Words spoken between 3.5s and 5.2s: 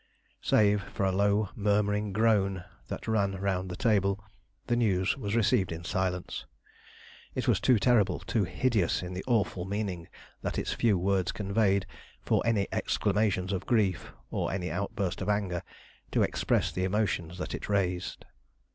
the table, the news